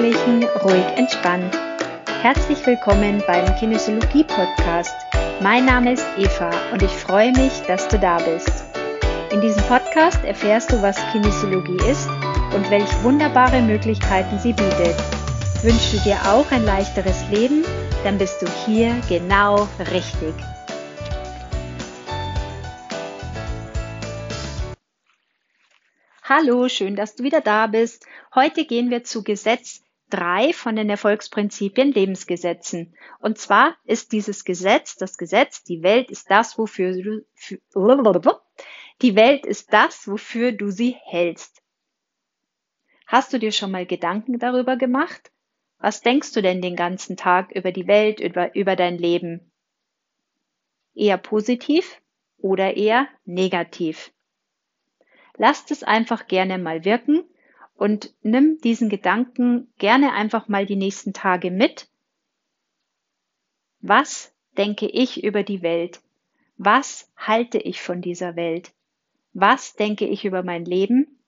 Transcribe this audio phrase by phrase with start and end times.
[0.00, 1.54] ausgeglichen, ruhig, entspannt.
[2.22, 4.94] Herzlich willkommen beim Kinesiologie Podcast.
[5.42, 8.50] Mein Name ist Eva und ich freue mich, dass du da bist.
[9.30, 12.08] In diesem Podcast erfährst du, was Kinesiologie ist
[12.54, 14.96] und welche wunderbare Möglichkeiten sie bietet.
[15.62, 17.64] Wünschst du dir auch ein leichteres Leben?
[18.02, 20.34] Dann bist du hier genau richtig.
[26.22, 28.06] Hallo, schön, dass du wieder da bist.
[28.34, 32.94] Heute gehen wir zu Gesetz 3 von den Erfolgsprinzipien Lebensgesetzen.
[33.20, 37.60] Und zwar ist dieses Gesetz, das Gesetz, die Welt ist das, wofür du, für,
[39.02, 41.62] die Welt ist das, wofür du sie hältst.
[43.06, 45.32] Hast du dir schon mal Gedanken darüber gemacht?
[45.78, 49.50] Was denkst du denn den ganzen Tag über die Welt, über, über dein Leben?
[50.94, 52.00] Eher positiv
[52.36, 54.12] oder eher negativ?
[55.36, 57.24] Lasst es einfach gerne mal wirken
[57.80, 61.88] und nimm diesen Gedanken gerne einfach mal die nächsten Tage mit.
[63.80, 66.02] Was denke ich über die Welt?
[66.58, 68.74] Was halte ich von dieser Welt?
[69.32, 71.22] Was denke ich über mein Leben?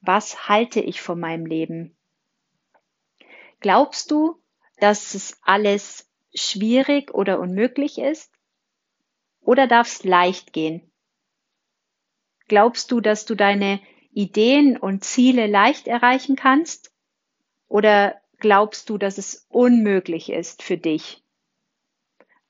[0.00, 1.94] Was halte ich von meinem Leben?
[3.60, 4.40] Glaubst du,
[4.78, 8.32] dass es alles schwierig oder unmöglich ist?
[9.42, 10.90] Oder darf es leicht gehen?
[12.48, 13.78] Glaubst du, dass du deine
[14.16, 16.90] Ideen und Ziele leicht erreichen kannst?
[17.68, 21.22] Oder glaubst du, dass es unmöglich ist für dich?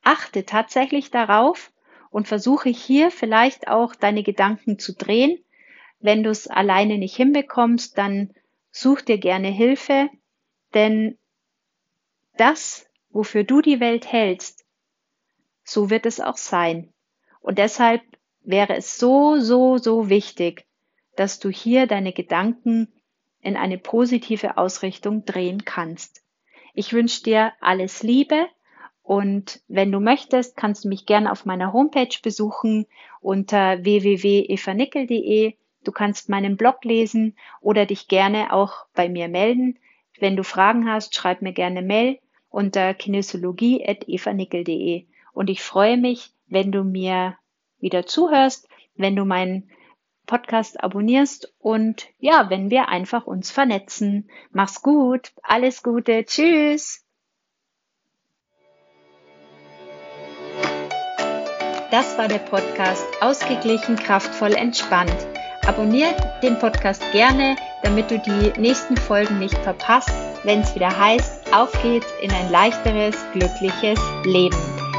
[0.05, 1.73] Achte tatsächlich darauf
[2.11, 5.43] und versuche hier vielleicht auch deine Gedanken zu drehen.
[5.99, 8.33] Wenn du es alleine nicht hinbekommst, dann
[8.71, 10.09] such dir gerne Hilfe,
[10.73, 11.19] denn
[12.37, 14.65] das, wofür du die Welt hältst,
[15.65, 16.93] so wird es auch sein.
[17.41, 18.03] Und deshalb
[18.43, 20.66] wäre es so, so, so wichtig,
[21.17, 22.89] dass du hier deine Gedanken
[23.41, 26.25] in eine positive Ausrichtung drehen kannst.
[26.75, 28.49] Ich wünsche dir alles Liebe
[29.03, 32.87] und wenn du möchtest, kannst du mich gerne auf meiner Homepage besuchen
[33.21, 35.55] unter www.evanickel.de.
[35.85, 39.79] Du kannst meinen Blog lesen oder dich gerne auch bei mir melden.
[40.19, 42.19] Wenn du Fragen hast, schreib mir gerne Mail
[42.51, 45.07] unter kinesiologie.evanickel.de.
[45.33, 47.37] Und ich freue mich, wenn du mir
[47.79, 49.71] wieder zuhörst, wenn du meinen
[50.27, 54.29] Podcast abonnierst und ja, wenn wir einfach uns vernetzen.
[54.51, 57.07] Mach's gut, alles Gute, tschüss.
[61.91, 65.15] Das war der Podcast Ausgeglichen, kraftvoll, entspannt.
[65.67, 70.13] Abonnier den Podcast gerne, damit du die nächsten Folgen nicht verpasst,
[70.45, 74.59] wenn es wieder heißt, auf geht's in ein leichteres, glückliches Leben.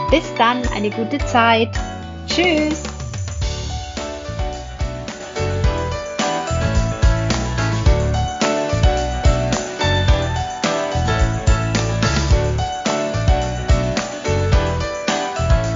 [0.10, 1.70] Bis dann, eine gute Zeit.
[2.28, 2.97] Tschüss!